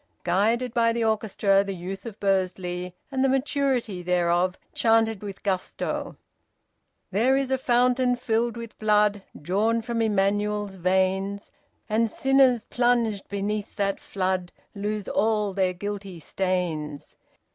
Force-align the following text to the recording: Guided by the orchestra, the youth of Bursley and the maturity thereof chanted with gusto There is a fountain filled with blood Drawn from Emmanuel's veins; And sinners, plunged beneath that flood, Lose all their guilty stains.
Guided 0.23 0.73
by 0.73 0.93
the 0.93 1.03
orchestra, 1.03 1.63
the 1.63 1.75
youth 1.75 2.07
of 2.07 2.19
Bursley 2.19 2.95
and 3.11 3.23
the 3.23 3.29
maturity 3.29 4.01
thereof 4.01 4.57
chanted 4.73 5.21
with 5.21 5.43
gusto 5.43 6.17
There 7.11 7.37
is 7.37 7.51
a 7.51 7.57
fountain 7.59 8.15
filled 8.15 8.57
with 8.57 8.79
blood 8.79 9.21
Drawn 9.39 9.83
from 9.83 10.01
Emmanuel's 10.01 10.73
veins; 10.73 11.51
And 11.87 12.09
sinners, 12.09 12.65
plunged 12.65 13.29
beneath 13.29 13.75
that 13.75 13.99
flood, 13.99 14.51
Lose 14.73 15.07
all 15.07 15.53
their 15.53 15.73
guilty 15.73 16.19
stains. 16.19 17.15